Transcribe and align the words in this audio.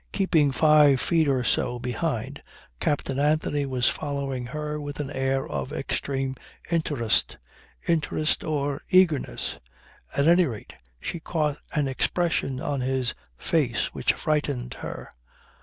Keeping 0.13 0.51
five 0.51 0.99
feet 0.99 1.27
or 1.27 1.43
so 1.43 1.77
behind, 1.77 2.41
Captain 2.79 3.19
Anthony 3.19 3.67
was 3.67 3.87
following 3.87 4.47
her 4.47 4.81
with 4.81 4.99
an 4.99 5.11
air 5.11 5.47
of 5.47 5.71
extreme 5.71 6.35
interest. 6.71 7.37
Interest 7.87 8.43
or 8.43 8.81
eagerness. 8.89 9.59
At 10.17 10.27
any 10.27 10.47
rate 10.47 10.73
she 10.99 11.19
caught 11.19 11.59
an 11.73 11.87
expression 11.87 12.59
on 12.59 12.81
his 12.81 13.13
face 13.37 13.93
which 13.93 14.13
frightened 14.13 14.73
her. 14.81 15.13